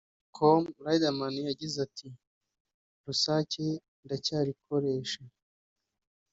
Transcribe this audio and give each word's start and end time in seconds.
com 0.35 0.61
Riderman 0.85 1.35
yagize 1.49 1.77
ati” 1.87 2.07
Rusake 3.05 3.65
ndacyarikoresha 4.03 5.21